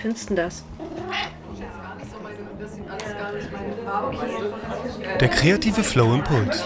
findest 0.00 0.30
du 0.30 0.34
das? 0.34 0.64
Der 5.20 5.28
kreative 5.28 5.82
Flow 5.82 6.14
Impuls. 6.14 6.62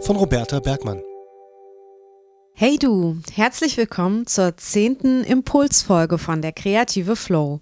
Von 0.00 0.16
Roberta 0.16 0.60
Bergmann. 0.60 1.02
Hey 2.54 2.78
du, 2.78 3.18
herzlich 3.32 3.76
willkommen 3.76 4.26
zur 4.26 4.56
zehnten 4.56 5.24
Impulsfolge 5.24 6.18
von 6.18 6.42
der 6.42 6.52
Kreative 6.52 7.16
Flow. 7.16 7.60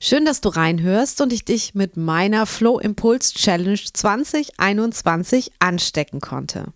Schön, 0.00 0.24
dass 0.24 0.40
du 0.40 0.50
reinhörst 0.50 1.20
und 1.20 1.32
ich 1.32 1.44
dich 1.44 1.74
mit 1.74 1.96
meiner 1.96 2.46
Flow 2.46 2.78
Impuls 2.78 3.32
Challenge 3.32 3.80
2021 3.92 5.52
anstecken 5.58 6.20
konnte. 6.20 6.72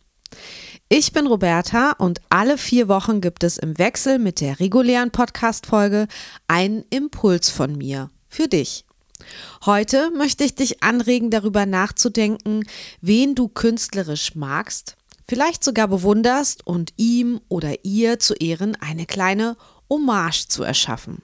Ich 0.93 1.13
bin 1.13 1.29
Roberta 1.29 1.93
und 1.93 2.21
alle 2.31 2.59
vier 2.59 2.89
Wochen 2.89 3.21
gibt 3.21 3.45
es 3.45 3.59
im 3.59 3.79
Wechsel 3.79 4.19
mit 4.19 4.41
der 4.41 4.59
regulären 4.59 5.13
Podcast-Folge 5.13 6.09
einen 6.49 6.85
Impuls 6.91 7.49
von 7.49 7.79
mir 7.79 8.11
für 8.29 8.49
dich. 8.49 8.85
Heute 9.65 10.11
möchte 10.11 10.43
ich 10.43 10.57
dich 10.57 10.83
anregen, 10.83 11.31
darüber 11.31 11.65
nachzudenken, 11.65 12.65
wen 13.01 13.37
du 13.37 13.47
künstlerisch 13.47 14.35
magst, 14.35 14.97
vielleicht 15.29 15.63
sogar 15.63 15.87
bewunderst 15.87 16.67
und 16.67 16.93
ihm 16.97 17.41
oder 17.49 17.85
ihr 17.85 18.19
zu 18.19 18.35
Ehren 18.35 18.75
eine 18.81 19.07
kleine 19.07 19.57
Hommage 19.89 20.49
zu 20.49 20.65
erschaffen. 20.65 21.23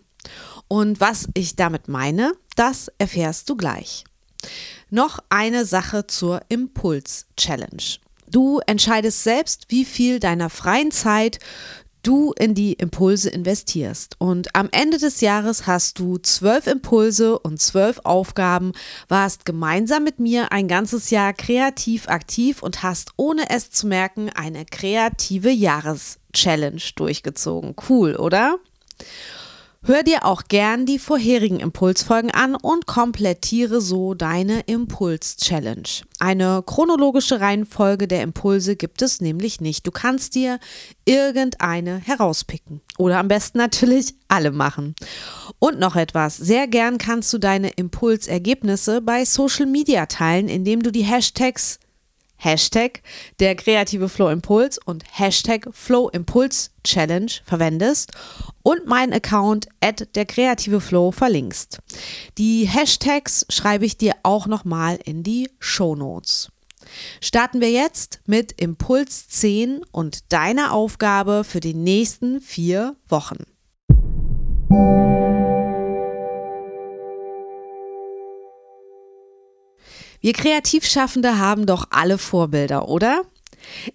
Und 0.69 1.01
was 1.01 1.29
ich 1.35 1.57
damit 1.57 1.89
meine, 1.89 2.35
das 2.55 2.89
erfährst 2.99 3.51
du 3.51 3.57
gleich. 3.57 4.05
Noch 4.91 5.19
eine 5.29 5.65
Sache 5.65 6.07
zur 6.07 6.43
Impuls-Challenge. 6.51 8.06
Du 8.31 8.61
entscheidest 8.67 9.23
selbst, 9.23 9.67
wie 9.69 9.85
viel 9.85 10.21
deiner 10.21 10.51
freien 10.51 10.91
Zeit 10.91 11.39
du 12.07 12.33
in 12.39 12.55
die 12.55 12.75
Impulse 12.75 13.29
investierst. 13.31 14.15
Und 14.19 14.55
am 14.55 14.69
Ende 14.71 14.99
des 14.99 15.21
Jahres 15.21 15.67
hast 15.67 15.99
du 15.99 16.19
zwölf 16.19 16.67
Impulse 16.69 17.39
und 17.39 17.61
zwölf 17.61 18.01
Aufgaben, 18.05 18.73
warst 19.09 19.45
gemeinsam 19.45 20.05
mit 20.05 20.21
mir 20.21 20.53
ein 20.53 20.69
ganzes 20.69 21.11
Jahr 21.11 21.33
kreativ 21.33 22.09
aktiv 22.09 22.63
und 22.63 22.83
hast, 22.85 23.11
ohne 23.17 23.51
es 23.51 23.71
zu 23.71 23.89
merken, 23.89 24.31
eine 24.31 24.65
kreative 24.65 25.51
Jahreschallenge 25.51 26.83
durchgezogen. 26.95 27.75
Cool, 27.89 28.15
oder? 28.15 28.59
Hör 29.89 30.03
dir 30.03 30.25
auch 30.25 30.43
gern 30.49 30.85
die 30.85 30.99
vorherigen 30.99 31.61
Impulsfolgen 31.61 32.33
an 32.33 32.57
und 32.57 32.87
komplettiere 32.87 33.81
so 33.81 34.15
deine 34.15 34.63
Impuls-Challenge. 34.63 35.89
Eine 36.19 36.65
chronologische 36.67 37.41
Reihenfolge 37.41 38.09
der 38.09 38.23
Impulse 38.23 38.75
gibt 38.75 39.01
es 39.01 39.21
nämlich 39.21 39.61
nicht. 39.61 39.87
Du 39.87 39.93
kannst 39.93 40.35
dir 40.35 40.59
irgendeine 41.05 41.99
herauspicken 41.99 42.81
oder 42.99 43.19
am 43.19 43.29
besten 43.29 43.59
natürlich 43.59 44.17
alle 44.27 44.51
machen. 44.51 44.97
Und 45.61 45.79
noch 45.79 45.95
etwas, 45.95 46.37
sehr 46.37 46.67
gern 46.67 46.99
kannst 46.99 47.33
du 47.33 47.39
deine 47.39 47.69
Impulsergebnisse 47.69 49.01
bei 49.03 49.25
Social 49.25 49.67
Media 49.67 50.07
teilen, 50.07 50.49
indem 50.49 50.83
du 50.83 50.91
die 50.91 51.05
Hashtags 51.05 51.79
Hashtag 52.37 53.03
der 53.41 53.55
kreative 53.55 54.09
Flow 54.09 54.29
Impuls 54.29 54.79
und 54.85 55.05
Hashtag 55.11 55.69
Flow 55.73 56.09
Impuls 56.09 56.71
Challenge 56.85 57.31
verwendest 57.45 58.13
und 58.63 58.87
meinen 58.87 59.13
Account 59.13 59.69
at 59.81 60.15
der 60.15 60.27
kreative 60.27 60.81
Flow 60.81 61.13
verlinkst. 61.13 61.79
Die 62.39 62.67
Hashtags 62.67 63.47
schreibe 63.49 63.87
ich 63.87 63.97
dir 63.97 64.15
auch 64.23 64.47
nochmal 64.47 64.99
in 65.05 65.23
die 65.23 65.51
Show 65.59 65.97
Notes. 65.97 66.51
Starten 67.21 67.61
wir 67.61 67.71
jetzt 67.71 68.21
mit 68.27 68.53
Impuls 68.53 69.29
10 69.29 69.83
und 69.91 70.33
deiner 70.33 70.73
Aufgabe 70.73 71.43
für 71.45 71.61
die 71.61 71.75
nächsten 71.75 72.41
vier 72.41 72.97
Wochen. 73.09 73.45
Wir 80.21 80.33
Kreativschaffende 80.33 81.39
haben 81.39 81.67
doch 81.67 81.89
alle 81.91 82.19
Vorbilder, 82.19 82.89
oder? 82.89 83.23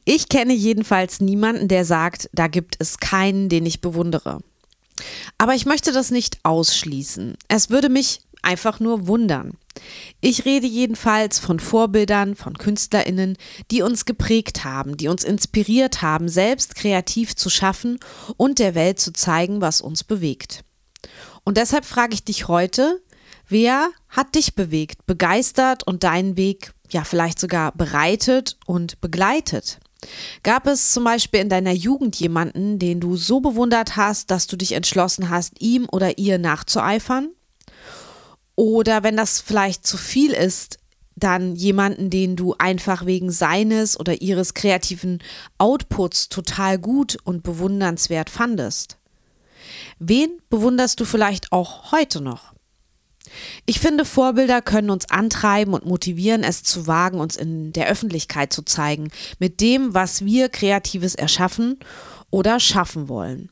Ich 0.05 0.29
kenne 0.29 0.53
jedenfalls 0.53 1.21
niemanden, 1.21 1.67
der 1.67 1.85
sagt, 1.85 2.29
da 2.33 2.47
gibt 2.47 2.75
es 2.79 2.97
keinen, 2.99 3.49
den 3.49 3.65
ich 3.65 3.81
bewundere. 3.81 4.41
Aber 5.37 5.55
ich 5.55 5.65
möchte 5.65 5.91
das 5.91 6.11
nicht 6.11 6.39
ausschließen. 6.43 7.35
Es 7.47 7.69
würde 7.69 7.89
mich 7.89 8.21
einfach 8.41 8.79
nur 8.79 9.07
wundern. 9.07 9.53
Ich 10.19 10.45
rede 10.45 10.67
jedenfalls 10.67 11.39
von 11.39 11.59
Vorbildern, 11.59 12.35
von 12.35 12.57
Künstlerinnen, 12.57 13.37
die 13.71 13.81
uns 13.81 14.05
geprägt 14.05 14.63
haben, 14.63 14.97
die 14.97 15.07
uns 15.07 15.23
inspiriert 15.23 16.01
haben, 16.01 16.27
selbst 16.27 16.75
kreativ 16.75 17.35
zu 17.35 17.49
schaffen 17.49 17.99
und 18.37 18.59
der 18.59 18.75
Welt 18.75 18.99
zu 18.99 19.13
zeigen, 19.13 19.61
was 19.61 19.81
uns 19.81 20.03
bewegt. 20.03 20.63
Und 21.43 21.57
deshalb 21.57 21.85
frage 21.85 22.13
ich 22.13 22.23
dich 22.23 22.47
heute, 22.47 23.01
Wer 23.51 23.89
hat 24.07 24.35
dich 24.35 24.55
bewegt, 24.55 25.05
begeistert 25.07 25.85
und 25.85 26.05
deinen 26.05 26.37
Weg 26.37 26.73
ja 26.89 27.03
vielleicht 27.03 27.37
sogar 27.37 27.73
bereitet 27.73 28.57
und 28.65 29.01
begleitet? 29.01 29.81
Gab 30.41 30.67
es 30.67 30.93
zum 30.93 31.03
Beispiel 31.03 31.41
in 31.41 31.49
deiner 31.49 31.73
Jugend 31.73 32.15
jemanden, 32.15 32.79
den 32.79 33.01
du 33.01 33.17
so 33.17 33.41
bewundert 33.41 33.97
hast, 33.97 34.31
dass 34.31 34.47
du 34.47 34.55
dich 34.55 34.71
entschlossen 34.71 35.29
hast, 35.29 35.59
ihm 35.59 35.85
oder 35.91 36.17
ihr 36.17 36.37
nachzueifern? 36.37 37.27
Oder 38.55 39.03
wenn 39.03 39.17
das 39.17 39.41
vielleicht 39.41 39.85
zu 39.85 39.97
viel 39.97 40.31
ist, 40.31 40.79
dann 41.17 41.53
jemanden, 41.57 42.09
den 42.09 42.37
du 42.37 42.55
einfach 42.57 43.05
wegen 43.05 43.31
seines 43.31 43.99
oder 43.99 44.21
ihres 44.21 44.53
kreativen 44.53 45.19
Outputs 45.57 46.29
total 46.29 46.79
gut 46.79 47.17
und 47.25 47.43
bewundernswert 47.43 48.29
fandest? 48.29 48.97
Wen 49.99 50.41
bewunderst 50.49 51.01
du 51.01 51.03
vielleicht 51.03 51.51
auch 51.51 51.91
heute 51.91 52.21
noch? 52.21 52.50
Ich 53.65 53.79
finde, 53.79 54.05
Vorbilder 54.05 54.61
können 54.61 54.89
uns 54.89 55.09
antreiben 55.09 55.73
und 55.73 55.85
motivieren, 55.85 56.43
es 56.43 56.63
zu 56.63 56.87
wagen, 56.87 57.19
uns 57.19 57.35
in 57.35 57.73
der 57.73 57.87
Öffentlichkeit 57.87 58.53
zu 58.53 58.63
zeigen, 58.63 59.09
mit 59.39 59.61
dem, 59.61 59.93
was 59.93 60.25
wir 60.25 60.49
Kreatives 60.49 61.15
erschaffen 61.15 61.79
oder 62.29 62.59
schaffen 62.59 63.09
wollen. 63.09 63.49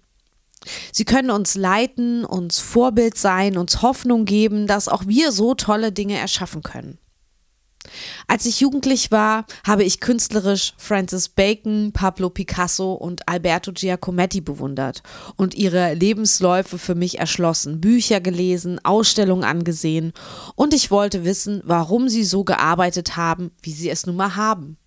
Sie 0.91 1.06
können 1.06 1.29
uns 1.29 1.56
leiten, 1.56 2.25
uns 2.25 2.59
Vorbild 2.59 3.17
sein, 3.17 3.57
uns 3.57 3.81
Hoffnung 3.81 4.25
geben, 4.25 4.67
dass 4.67 4.90
auch 4.90 5.07
wir 5.07 5.31
so 5.31 5.53
tolle 5.56 5.91
Dinge 5.91 6.17
erschaffen 6.17 6.63
können. 6.63 6.97
Als 8.28 8.45
ich 8.45 8.59
jugendlich 8.59 9.12
war, 9.12 9.45
habe 9.66 9.84
ich 9.84 10.00
künstlerisch 10.00 10.73
Francis 10.78 11.29
Bacon, 11.29 11.91
Pablo 11.94 12.29
Picasso 12.29 12.94
und 12.94 13.28
Alberto 13.28 13.72
Giacometti 13.72 14.41
bewundert 14.41 15.01
und 15.38 15.56
ihre 15.56 15.94
Lebensläufe 15.94 16.78
für 16.78 16.95
mich 16.95 17.19
erschlossen, 17.19 17.79
Bücher 17.79 18.19
gelesen, 18.19 18.84
Ausstellungen 18.84 19.45
angesehen 19.45 20.13
und 20.56 20.73
ich 20.73 20.91
wollte 20.91 21.23
wissen, 21.23 21.62
warum 21.63 22.09
sie 22.09 22.23
so 22.23 22.44
gearbeitet 22.44 23.16
haben, 23.16 23.51
wie 23.62 23.73
sie 23.73 23.90
es 23.90 24.06
nun 24.06 24.17
mal 24.17 24.35
haben. 24.35 24.78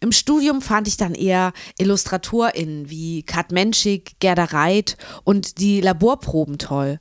Im 0.00 0.12
Studium 0.12 0.60
fand 0.60 0.88
ich 0.88 0.96
dann 0.96 1.14
eher 1.14 1.52
IllustratorInnen 1.78 2.90
wie 2.90 3.22
Kat 3.22 3.52
Menschik, 3.52 4.18
Gerda 4.18 4.44
Reit 4.44 4.96
und 5.24 5.58
die 5.58 5.80
Laborproben 5.80 6.58
toll 6.58 7.00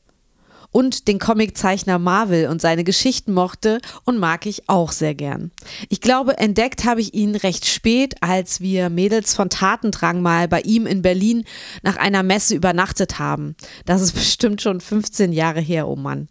und 0.71 1.07
den 1.07 1.19
Comiczeichner 1.19 1.99
Marvel 1.99 2.47
und 2.47 2.61
seine 2.61 2.83
Geschichten 2.83 3.33
mochte 3.33 3.79
und 4.05 4.17
mag 4.17 4.45
ich 4.45 4.67
auch 4.69 4.91
sehr 4.91 5.13
gern. 5.13 5.51
Ich 5.89 6.01
glaube, 6.01 6.37
entdeckt 6.37 6.85
habe 6.85 7.01
ich 7.01 7.13
ihn 7.13 7.35
recht 7.35 7.65
spät, 7.65 8.15
als 8.21 8.61
wir 8.61 8.89
Mädels 8.89 9.35
von 9.35 9.49
Tatendrang 9.49 10.21
mal 10.21 10.47
bei 10.47 10.61
ihm 10.61 10.87
in 10.87 11.01
Berlin 11.01 11.43
nach 11.83 11.97
einer 11.97 12.23
Messe 12.23 12.55
übernachtet 12.55 13.19
haben. 13.19 13.55
Das 13.85 14.01
ist 14.01 14.13
bestimmt 14.15 14.61
schon 14.61 14.81
15 14.81 15.33
Jahre 15.33 15.61
her, 15.61 15.87
oh 15.87 15.95
Mann. 15.95 16.29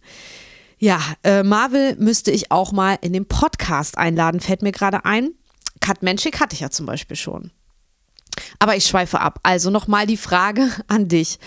Ja, 0.78 0.98
äh, 1.24 1.42
Marvel 1.42 1.96
müsste 1.96 2.30
ich 2.30 2.50
auch 2.50 2.72
mal 2.72 2.96
in 3.02 3.12
den 3.12 3.26
Podcast 3.26 3.98
einladen, 3.98 4.40
fällt 4.40 4.62
mir 4.62 4.72
gerade 4.72 5.04
ein. 5.04 5.32
Kat 5.80 6.02
Menschik 6.02 6.40
hatte 6.40 6.54
ich 6.54 6.60
ja 6.60 6.70
zum 6.70 6.86
Beispiel 6.86 7.16
schon. 7.16 7.50
Aber 8.58 8.76
ich 8.76 8.86
schweife 8.86 9.20
ab. 9.20 9.40
Also 9.42 9.68
nochmal 9.68 10.06
die 10.06 10.16
Frage 10.16 10.70
an 10.88 11.08
dich. 11.08 11.38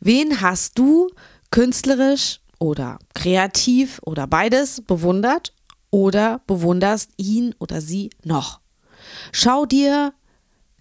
Wen 0.00 0.42
hast 0.42 0.78
du 0.78 1.10
künstlerisch 1.50 2.40
oder 2.62 3.00
kreativ 3.12 4.00
oder 4.04 4.28
beides 4.28 4.82
bewundert 4.82 5.52
oder 5.90 6.40
bewunderst 6.46 7.10
ihn 7.16 7.56
oder 7.58 7.80
sie 7.80 8.10
noch. 8.22 8.60
Schau 9.32 9.66
dir 9.66 10.14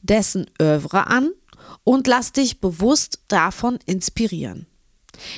dessen 0.03 0.45
Övre 0.61 1.07
an 1.07 1.31
und 1.83 2.05
lass 2.05 2.33
dich 2.33 2.61
bewusst 2.61 3.23
davon 3.29 3.79
inspirieren. 3.87 4.67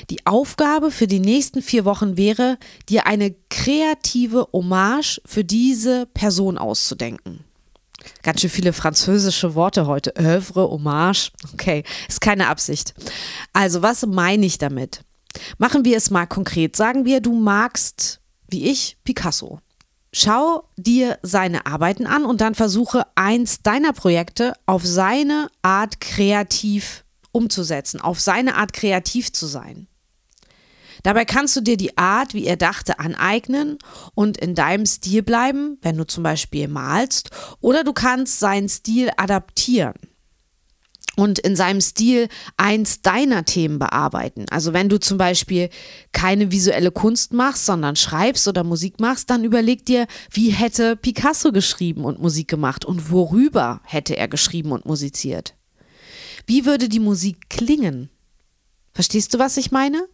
Die 0.10 0.26
Aufgabe 0.26 0.92
für 0.92 1.08
die 1.08 1.22
nächsten 1.22 1.62
vier 1.62 1.86
Wochen 1.86 2.18
wäre, 2.18 2.58
dir 2.90 3.08
eine 3.08 3.34
kreative 3.50 4.48
Hommage 4.52 5.22
für 5.26 5.46
diese 5.46 6.08
Person 6.08 6.58
auszudenken. 6.58 7.46
Ganz 8.22 8.42
schön 8.42 8.50
viele 8.50 8.74
französische 8.74 9.56
Worte 9.56 9.88
heute. 9.88 10.14
Övre, 10.20 10.70
Hommage. 10.70 11.32
Okay, 11.54 11.86
ist 12.10 12.20
keine 12.20 12.48
Absicht. 12.48 12.94
Also, 13.54 13.82
was 13.82 14.06
meine 14.06 14.46
ich 14.46 14.58
damit? 14.58 15.06
Machen 15.58 15.86
wir 15.86 15.98
es 15.98 16.10
mal 16.10 16.26
konkret. 16.26 16.76
Sagen 16.76 17.06
wir, 17.06 17.22
du 17.22 17.34
magst, 17.34 18.20
wie 18.48 18.66
ich, 18.66 18.98
Picasso. 19.04 19.60
Schau 20.12 20.70
dir 20.78 21.18
seine 21.24 21.66
Arbeiten 21.66 22.06
an 22.06 22.24
und 22.24 22.40
dann 22.40 22.54
versuche 22.54 23.08
eins 23.16 23.64
deiner 23.64 23.94
Projekte 23.94 24.54
auf 24.68 24.86
seine 24.86 25.50
Art 25.64 26.00
kreativ 26.00 27.04
umzusetzen, 27.32 28.00
auf 28.00 28.20
seine 28.20 28.56
Art 28.56 28.74
kreativ 28.74 29.34
zu 29.34 29.48
sein. 29.48 29.88
Dabei 31.02 31.26
kannst 31.26 31.56
du 31.56 31.62
dir 31.62 31.78
die 31.78 31.98
Art, 31.98 32.34
wie 32.34 32.46
er 32.46 32.56
dachte, 32.56 33.00
aneignen 33.00 33.80
und 34.14 34.38
in 34.38 34.56
deinem 34.56 34.86
Stil 34.86 35.24
bleiben, 35.24 35.80
wenn 35.82 35.98
du 35.98 36.06
zum 36.06 36.24
Beispiel 36.24 36.68
malst, 36.68 37.32
oder 37.60 37.84
du 37.84 37.92
kannst 37.92 38.40
seinen 38.40 38.70
Stil 38.70 39.10
adaptieren 39.18 39.96
und 41.16 41.40
in 41.40 41.56
seinem 41.56 41.82
Stil 41.82 42.28
eins 42.58 43.02
deiner 43.02 43.46
Themen 43.46 43.80
bearbeiten. 43.80 44.46
Also 44.50 44.74
wenn 44.74 44.90
du 44.90 45.00
zum 45.00 45.18
Beispiel 45.18 45.70
keine 46.12 46.52
visuelle 46.52 46.92
Kunst 46.92 47.34
machst, 47.34 47.66
sondern 47.66 47.96
schreibst 47.96 48.48
oder 48.48 48.64
Musik 48.64 49.00
machst, 49.00 49.30
dann 49.30 49.44
überleg 49.44 49.86
dir, 49.86 50.08
wie 50.32 50.50
hätte 50.50 50.96
Picasso 50.96 51.52
geschrieben 51.52 52.06
und 52.06 52.22
Musik 52.22 52.48
gemacht 52.48 52.86
und 52.86 53.12
worüber 53.12 53.82
hätte 53.84 54.18
er 54.18 54.28
geschrieben 54.28 54.72
und 54.72 54.86
musiziert. 54.86 55.56
Wie 56.48 56.66
würde 56.66 56.90
die 56.90 57.00
Musik 57.00 57.50
klingen? 57.50 58.10
Verstehst 58.94 59.34
du, 59.34 59.40
was 59.40 59.58
ich 59.58 59.72
meine? 59.72 60.08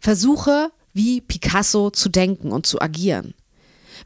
Versuche, 0.00 0.70
wie 0.92 1.20
Picasso 1.20 1.90
zu 1.90 2.08
denken 2.08 2.52
und 2.52 2.66
zu 2.66 2.80
agieren. 2.80 3.34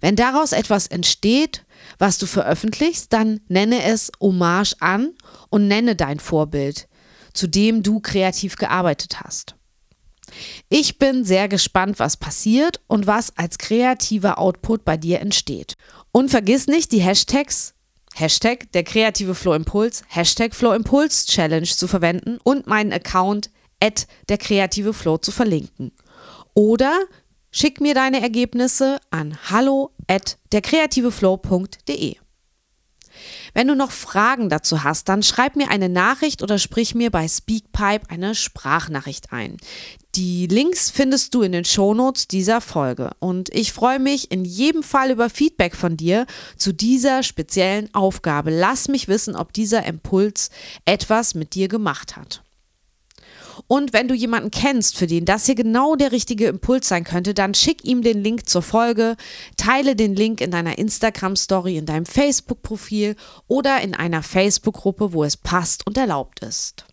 Wenn 0.01 0.17
daraus 0.17 0.53
etwas 0.53 0.87
entsteht, 0.87 1.65
was 1.99 2.19
du 2.19 2.27
veröffentlichst, 2.27 3.13
dann 3.13 3.41
nenne 3.49 3.83
es 3.85 4.11
Hommage 4.21 4.75
an 4.81 5.15
und 5.49 5.69
nenne 5.69 5.97
dein 5.97 6.21
Vorbild, 6.21 6.89
zu 7.33 7.47
dem 7.47 7.83
du 7.83 8.01
kreativ 8.01 8.57
gearbeitet 8.57 9.21
hast. 9.21 9.55
Ich 10.69 10.99
bin 10.99 11.25
sehr 11.25 11.49
gespannt, 11.49 11.99
was 11.99 12.17
passiert 12.17 12.81
und 12.87 13.07
was 13.07 13.37
als 13.37 13.59
kreativer 13.59 14.39
Output 14.39 14.85
bei 14.85 14.97
dir 14.97 15.21
entsteht. 15.21 15.75
Und 16.13 16.31
vergiss 16.31 16.67
nicht, 16.67 16.93
die 16.93 17.01
Hashtags 17.01 17.75
Hashtag 18.15 18.71
der 18.73 18.83
kreative 18.83 19.35
Flow 19.35 19.55
Impuls, 19.55 20.03
Hashtag 20.09 20.55
Flow 20.55 20.73
Impuls 20.73 21.27
Challenge 21.27 21.67
zu 21.67 21.87
verwenden 21.87 22.39
und 22.43 22.67
meinen 22.67 22.93
Account 22.93 23.51
at 23.83 24.07
der 24.29 24.37
kreative 24.37 24.93
Flow 24.93 25.17
zu 25.17 25.33
verlinken. 25.33 25.93
Oder 26.55 26.99
schick 27.51 27.81
mir 27.81 27.95
deine 27.95 28.21
Ergebnisse 28.21 29.01
an 29.11 29.37
hallo 29.51 29.91
at 30.09 30.39
derkreativeflow.de. 30.53 32.17
Wenn 33.53 33.69
du 33.69 33.75
noch 33.75 33.91
Fragen 33.91 34.49
dazu 34.49 34.85
hast, 34.85 35.09
dann 35.09 35.23
schreib 35.23 35.57
mir 35.57 35.71
eine 35.71 35.89
Nachricht 35.89 36.43
oder 36.43 36.59
sprich 36.59 36.95
mir 36.95 37.11
bei 37.11 37.27
Speakpipe 37.27 38.09
eine 38.09 38.35
Sprachnachricht 38.35 39.33
ein. 39.33 39.57
Die 40.15 40.47
Links 40.47 40.91
findest 40.91 41.35
du 41.35 41.43
in 41.43 41.53
den 41.53 41.65
Shownotes 41.65 42.27
dieser 42.27 42.61
Folge 42.61 43.11
und 43.21 43.49
ich 43.55 43.73
freue 43.73 43.99
mich 43.99 44.31
in 44.31 44.45
jedem 44.45 44.83
Fall 44.83 45.11
über 45.11 45.31
Feedback 45.31 45.77
von 45.77 45.97
dir 45.97 46.27
zu 46.57 46.73
dieser 46.73 47.23
speziellen 47.23 47.95
Aufgabe. 47.95 48.51
Lass 48.51 48.89
mich 48.89 49.09
wissen, 49.09 49.37
ob 49.37 49.53
dieser 49.53 49.85
Impuls 49.85 50.51
etwas 50.85 51.35
mit 51.35 51.55
dir 51.55 51.69
gemacht 51.69 52.17
hat. 52.17 52.43
Und 53.67 53.93
wenn 53.93 54.09
du 54.09 54.15
jemanden 54.15 54.51
kennst, 54.51 54.97
für 54.97 55.07
den 55.07 55.25
das 55.25 55.47
hier 55.47 55.55
genau 55.55 55.97
der 55.97 56.13
richtige 56.13 56.47
Impuls 56.47 56.89
sein 56.89 57.05
könnte, 57.05 57.35
dann 57.35 57.55
schick 57.55 57.85
ihm 57.85 58.03
den 58.03 58.23
Link 58.23 58.49
zur 58.49 58.63
Folge, 58.63 59.17
teile 59.57 59.97
den 59.97 60.15
Link 60.15 60.41
in 60.41 60.51
deiner 60.51 60.79
Instagram-Story, 60.79 61.77
in 61.77 61.87
deinem 61.87 62.07
Facebook-Profil 62.07 63.17
oder 63.49 63.81
in 63.81 63.95
einer 63.95 64.23
Facebook-Gruppe, 64.23 65.13
wo 65.13 65.25
es 65.25 65.37
passt 65.37 65.87
und 65.87 65.97
erlaubt 65.97 66.41
ist. 66.41 66.85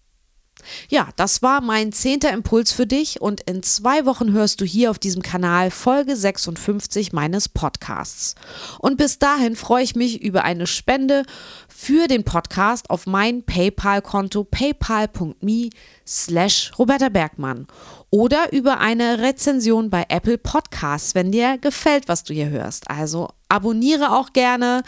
Ja, 0.90 1.10
das 1.16 1.42
war 1.42 1.62
mein 1.62 1.92
zehnter 1.92 2.32
Impuls 2.32 2.72
für 2.72 2.86
dich 2.86 3.22
und 3.22 3.42
in 3.42 3.64
zwei 3.64 4.06
Wochen 4.06 4.32
hörst 4.32 4.62
du 4.62 4.66
hier 4.66 4.92
auf 4.92 5.00
diesem 5.00 5.22
Kanal 5.22 5.72
Folge 5.72 6.16
56 6.16 7.14
meines 7.14 7.50
Podcasts. 7.50 8.36
Und 8.80 8.98
bis 8.98 9.20
dahin 9.20 9.56
freue 9.56 9.84
ich 9.84 9.96
mich 9.96 10.22
über 10.22 10.44
eine 10.44 10.68
Spende 10.68 11.24
für 11.68 12.08
den 12.08 12.24
Podcast 12.24 12.90
auf 12.90 13.06
mein 13.06 13.44
PayPal-Konto 13.44 14.44
paypal.me 14.44 15.70
slash 16.06 16.72
Roberta 16.78 17.10
Bergmann 17.10 17.68
oder 18.10 18.52
über 18.54 18.80
eine 18.80 19.20
Rezension 19.20 19.90
bei 19.90 20.06
Apple 20.10 20.38
Podcasts, 20.38 21.16
wenn 21.16 21.32
dir 21.32 21.58
gefällt, 21.58 22.08
was 22.08 22.24
du 22.24 22.34
hier 22.34 22.50
hörst. 22.50 22.90
Also 22.90 23.30
abonniere 23.50 24.16
auch 24.16 24.34
gerne 24.34 24.84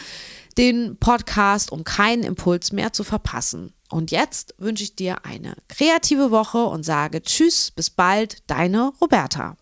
den 0.58 0.98
Podcast, 0.98 1.72
um 1.72 1.84
keinen 1.84 2.24
Impuls 2.24 2.72
mehr 2.72 2.92
zu 2.94 3.04
verpassen. 3.04 3.74
Und 3.90 4.12
jetzt 4.12 4.54
wünsche 4.58 4.84
ich 4.84 4.96
dir 4.96 5.26
eine 5.26 5.56
kreative 5.68 6.32
Woche 6.32 6.64
und 6.66 6.84
sage 6.84 7.22
Tschüss, 7.24 7.72
bis 7.72 7.90
bald, 7.90 8.38
deine 8.48 8.94
Roberta. 9.02 9.58